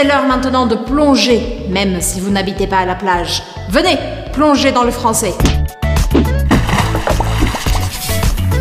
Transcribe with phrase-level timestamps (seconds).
[0.00, 3.42] C'est l'heure maintenant de plonger, même si vous n'habitez pas à la plage.
[3.68, 3.98] Venez,
[4.32, 5.34] plongez dans le français.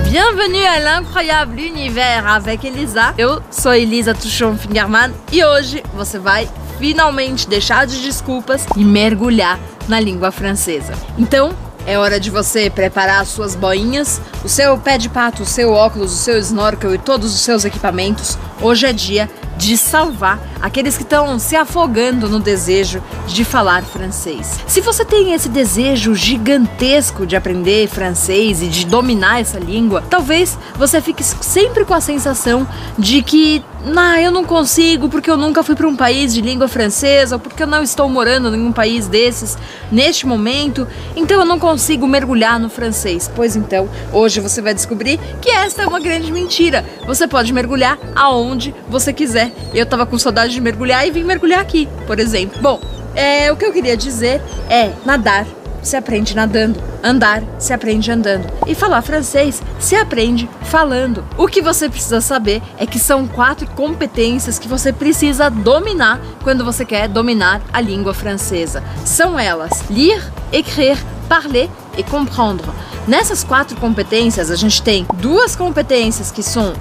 [0.04, 3.14] Bienvenue à l'incroyable univers avec Elisa.
[3.18, 6.46] Eu sou Elisa Tuchon Fingerman e hoje você vai
[6.78, 10.92] finalmente deixar de desculpas e mergulhar na língua francesa.
[11.18, 11.54] Então,
[11.88, 15.71] é hora de você preparar as suas boinhas, o seu pé de pato, o seu
[15.71, 18.38] óculos, o seu snorkel e todos os seus equipamentos.
[18.62, 24.58] Hoje é dia de salvar aqueles que estão se afogando no desejo de falar francês.
[24.66, 30.58] Se você tem esse desejo gigantesco de aprender francês e de dominar essa língua, talvez
[30.76, 32.66] você fique sempre com a sensação
[32.98, 36.68] de que nah, eu não consigo porque eu nunca fui para um país de língua
[36.68, 39.58] francesa, ou porque eu não estou morando em um país desses
[39.92, 43.30] neste momento, então eu não consigo mergulhar no francês.
[43.36, 46.86] Pois então, hoje você vai descobrir que esta é uma grande mentira.
[47.05, 49.52] Você pode mergulhar aonde você quiser.
[49.74, 52.60] Eu tava com saudade de mergulhar e vim mergulhar aqui, por exemplo.
[52.62, 52.80] Bom,
[53.16, 55.46] é, o que eu queria dizer é nadar
[55.82, 61.24] se aprende nadando, andar se aprende andando e falar francês se aprende falando.
[61.38, 66.66] O que você precisa saber é que são quatro competências que você precisa dominar quando
[66.66, 68.84] você quer dominar a língua francesa.
[69.06, 72.66] São elas: lire, écrire, parler e comprendre.
[73.08, 76.74] Nessas quatro competências, a gente tem duas competências que são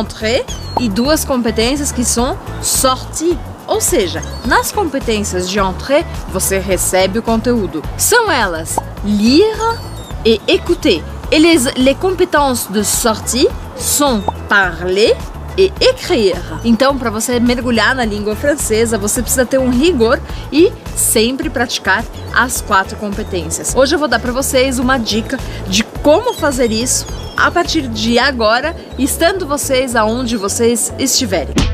[0.00, 0.44] entrée
[0.80, 3.38] e duas competências que são sortie.
[3.66, 7.82] Ou seja, nas competências de entrée, você recebe o conteúdo.
[7.96, 9.78] São elas lire
[10.24, 11.02] et écouter.
[11.30, 15.16] Et les, les compétences de sortie sont parler
[15.56, 16.60] e écrire.
[16.64, 20.20] Então, para você mergulhar na língua francesa, você precisa ter um rigor
[20.52, 23.74] e sempre praticar as quatro competências.
[23.74, 27.06] Hoje eu vou dar para vocês uma dica de como fazer isso
[27.36, 31.73] a partir de agora, estando vocês aonde vocês estiverem.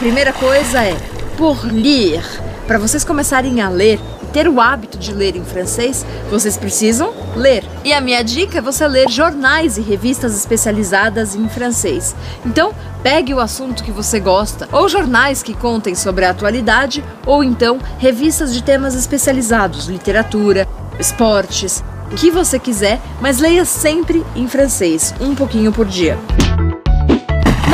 [0.00, 0.96] Primeira coisa é
[1.36, 2.22] por lire.
[2.66, 4.00] Para vocês começarem a ler,
[4.32, 7.62] ter o hábito de ler em francês, vocês precisam ler.
[7.84, 12.16] E a minha dica é você ler jornais e revistas especializadas em francês.
[12.46, 17.44] Então, pegue o assunto que você gosta, ou jornais que contem sobre a atualidade, ou
[17.44, 20.66] então revistas de temas especializados, literatura,
[20.98, 26.18] esportes, o que você quiser, mas leia sempre em francês, um pouquinho por dia.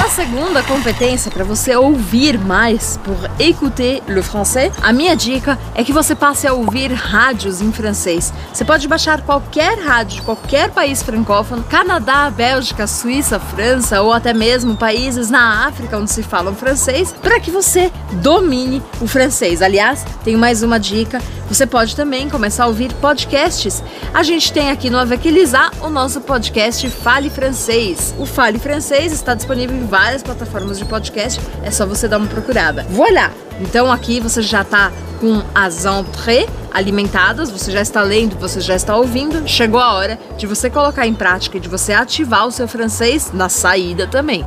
[0.06, 5.82] A segunda competência para você ouvir mais por écouter le français, a minha dica é
[5.82, 8.32] que você passe a ouvir rádios em francês.
[8.52, 14.32] Você pode baixar qualquer rádio de qualquer país francófono, Canadá, Bélgica, Suíça, França ou até
[14.32, 17.90] mesmo países na África onde se falam francês, para que você
[18.22, 19.60] domine o francês.
[19.60, 23.82] Aliás, tenho mais uma dica, você pode também começar a ouvir podcasts.
[24.14, 28.14] A gente tem aqui no Avec Elisa o nosso podcast Fale Francês.
[28.18, 32.26] O Fale Francês está disponível em várias plataformas de podcast, é só você dar uma
[32.26, 32.84] procurada.
[32.90, 33.32] Voilà!
[33.58, 38.76] Então aqui você já está com as entrées alimentadas, você já está lendo, você já
[38.76, 39.48] está ouvindo.
[39.48, 43.32] Chegou a hora de você colocar em prática e de você ativar o seu francês
[43.32, 44.44] na saída também.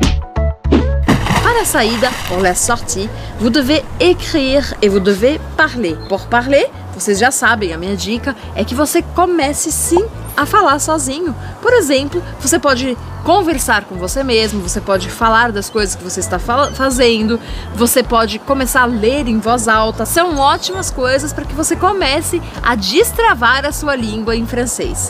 [1.41, 3.09] Para a saída, pour la sortie,
[3.39, 5.97] vous devez écrire et vous devez parler.
[6.07, 10.05] Pour parler, vocês já sabem, a minha dica é que você comece sim
[10.39, 11.35] a falar sozinho.
[11.61, 16.21] Por exemplo, você pode conversar com você mesmo, você pode falar das coisas que você
[16.21, 17.39] está fazendo,
[17.75, 20.05] você pode começar a ler em voz alta.
[20.05, 25.09] São ótimas coisas para que você comece a destravar a sua língua em francês.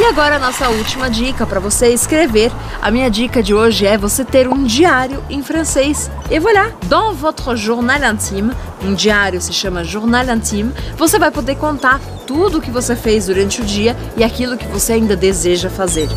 [0.00, 2.52] E agora a nossa última dica para você escrever.
[2.80, 6.08] A minha dica de hoje é você ter um diário em francês.
[6.30, 11.56] E voilà, dans votre journal intime, um diário se chama journal intime, você vai poder
[11.56, 15.68] contar tudo o que você fez durante o dia e aquilo que você ainda deseja
[15.68, 16.08] fazer.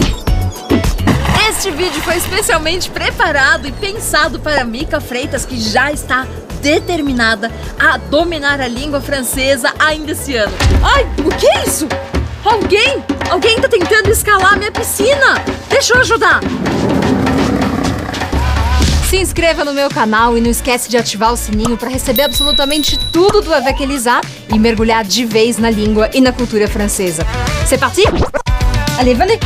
[1.49, 6.27] Este vídeo foi especialmente preparado e pensado para Mica Freitas, que já está
[6.61, 10.53] determinada a dominar a língua francesa ainda esse ano.
[10.83, 11.87] Ai, o que é isso?
[12.45, 13.03] Alguém?
[13.31, 15.41] Alguém tá tentando escalar a minha piscina!
[15.69, 16.41] Deixa eu ajudar!
[19.09, 22.99] Se inscreva no meu canal e não esquece de ativar o sininho para receber absolutamente
[23.13, 24.19] tudo do Avec Elisa
[24.53, 27.25] e mergulhar de vez na língua e na cultura francesa.
[27.65, 28.03] C'est parti?
[28.99, 29.39] Allez, venez!